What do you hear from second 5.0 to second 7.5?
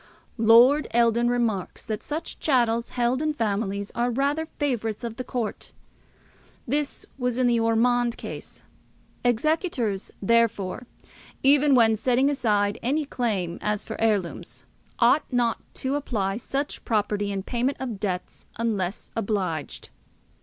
of the court." This was in